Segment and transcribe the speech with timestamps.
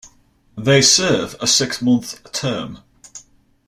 [0.57, 2.79] They serve a six-month term.